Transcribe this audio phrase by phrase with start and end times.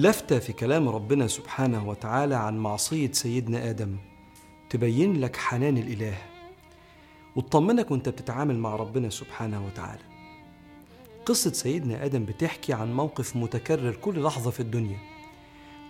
[0.00, 3.96] لفتة في كلام ربنا سبحانه وتعالى عن معصية سيدنا آدم.
[4.70, 6.14] تبين لك حنان الإله.
[7.36, 10.02] وتطمنك وانت بتتعامل مع ربنا سبحانه وتعالى.
[11.26, 14.98] قصة سيدنا آدم بتحكي عن موقف متكرر كل لحظة في الدنيا.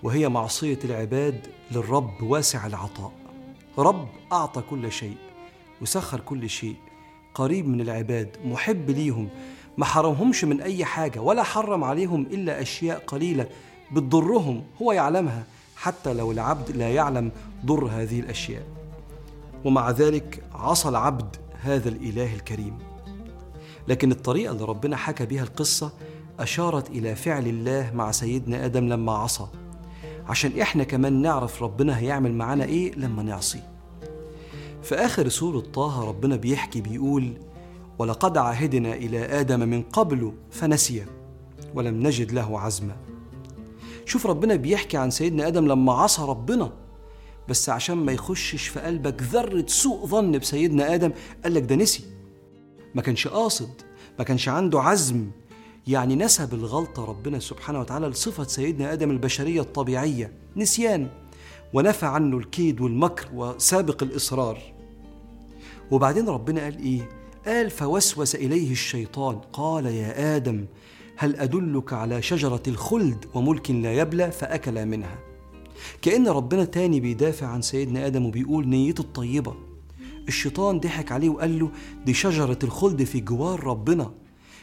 [0.02, 3.12] وهي معصية العباد للرب واسع العطاء.
[3.78, 5.16] رب أعطى كل شيء
[5.82, 6.76] وسخر كل شيء.
[7.34, 9.28] قريب من العباد محب ليهم.
[9.78, 13.48] ما حرمهمش من أي حاجة ولا حرم عليهم إلا أشياء قليلة.
[13.92, 15.44] بتضرهم هو يعلمها
[15.76, 17.30] حتى لو العبد لا يعلم
[17.66, 18.62] ضر هذه الأشياء.
[19.64, 22.78] ومع ذلك عصى العبد هذا الإله الكريم.
[23.88, 25.92] لكن الطريقة اللي ربنا حكى بها القصة
[26.40, 29.46] أشارت إلى فعل الله مع سيدنا آدم لما عصى.
[30.28, 33.62] عشان إحنا كمان نعرف ربنا هيعمل معانا إيه لما نعصي.
[34.82, 37.32] في آخر سورة طه ربنا بيحكي بيقول
[37.98, 41.04] ولقد عهدنا إلى آدم من قبل فنسي
[41.74, 42.96] ولم نجد له عزما.
[44.10, 46.72] شوف ربنا بيحكي عن سيدنا آدم لما عصى ربنا
[47.48, 51.12] بس عشان ما يخشش في قلبك ذرة سوء ظن بسيدنا آدم
[51.44, 52.04] قال لك ده نسي.
[52.94, 53.70] ما كانش قاصد
[54.18, 55.30] ما كانش عنده عزم
[55.86, 61.08] يعني نسب الغلطة ربنا سبحانه وتعالى لصفة سيدنا آدم البشرية الطبيعية نسيان.
[61.72, 64.58] ونفى عنه الكيد والمكر وسابق الإصرار.
[65.90, 67.08] وبعدين ربنا قال إيه؟
[67.46, 70.66] قال فوسوس إليه الشيطان قال يا آدم
[71.22, 75.18] هل أدلك على شجرة الخلد وملك لا يبلى فأكل منها؟
[76.02, 79.54] كأن ربنا تاني بيدافع عن سيدنا آدم وبيقول نيته الطيبة.
[80.28, 81.70] الشيطان ضحك عليه وقال له
[82.06, 84.10] دي شجرة الخلد في جوار ربنا.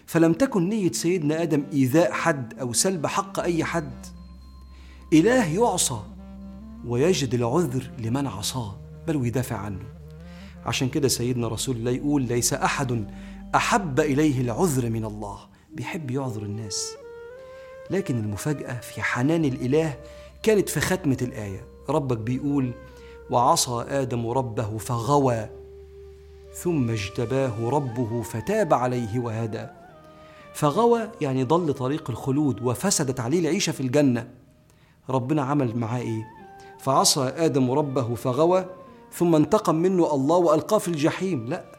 [0.06, 4.06] فلم تكن نية سيدنا آدم إيذاء حد أو سلب حق أي حد.
[5.14, 6.00] إله يعصى
[6.86, 8.78] ويجد العذر لمن عصاه
[9.08, 9.84] بل ويدافع عنه.
[10.66, 13.08] عشان كده سيدنا رسول الله يقول ليس أحد
[13.56, 15.57] أحب إليه العذر من الله.
[15.72, 16.96] بيحب يعذر الناس.
[17.90, 19.98] لكن المفاجأة في حنان الإله
[20.44, 21.68] كانت في ختمة الآية.
[21.90, 22.72] ربك بيقول
[23.30, 25.50] وعصى آدم ربه فغوى
[26.54, 29.68] ثم اجتباه ربه فتاب عليه وهدى.
[30.54, 34.30] فغوى يعني ضل طريق الخلود وفسدت عليه العيشة في الجنة.
[35.10, 36.28] ربنا عمل معاه إيه؟
[36.80, 38.66] فعصى آدم ربه فغوى
[39.14, 41.46] ثم انتقم منه الله وألقاه في الجحيم.
[41.48, 41.77] لا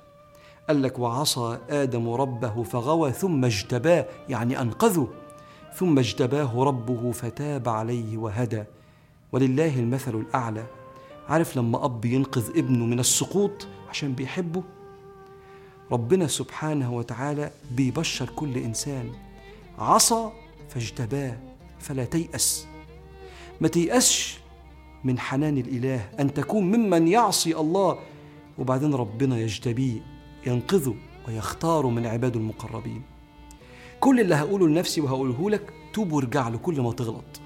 [0.68, 5.08] قال لك وعصى آدم ربه فغوى ثم اجتباه يعني أنقذه.
[5.74, 8.64] ثم اجتباه ربه فتاب عليه وهدى.
[9.32, 10.66] ولله المثل الأعلى.
[11.28, 14.62] عارف لما أب ينقذ ابنه من السقوط عشان بيحبه؟
[15.92, 19.12] ربنا سبحانه وتعالى بيبشر كل إنسان.
[19.78, 20.30] عصى
[20.68, 21.38] فاجتباه
[21.78, 22.66] فلا تيأس.
[23.60, 24.38] ما تيأسش
[25.04, 27.98] من حنان الإله أن تكون ممن يعصي الله
[28.58, 30.17] وبعدين ربنا يجتبيه.
[30.48, 30.94] ينقذه
[31.28, 33.02] ويختاره من عباده المقربين.
[34.00, 37.40] كل اللي هقوله لنفسي وهقوله لك توب وارجع له كل ما تغلط.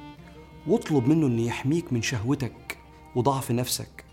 [0.67, 2.79] واطلب منه ان يحميك من شهوتك
[3.17, 4.05] وضعف نفسك.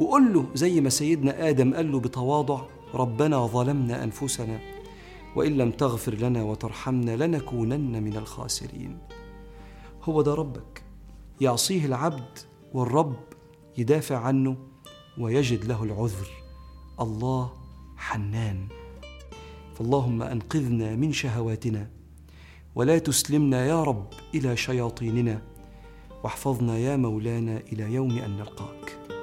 [0.00, 2.60] وقول له زي ما سيدنا آدم قال له بتواضع
[2.94, 4.60] ربنا ظلمنا أنفسنا
[5.36, 8.98] وإن لم تغفر لنا وترحمنا لنكونن من الخاسرين.
[10.02, 10.82] هو ده ربك.
[11.40, 12.38] يعصيه العبد
[12.74, 13.16] والرب
[13.78, 14.56] يدافع عنه
[15.18, 16.28] ويجد له العذر.
[17.00, 17.63] الله
[18.04, 18.68] حنان.
[19.74, 21.90] فاللهم أنقذنا من شهواتنا
[22.74, 25.42] ولا تسلمنا يا رب إلى شياطيننا
[26.24, 29.13] واحفظنا يا مولانا إلى يوم أن نلقاك.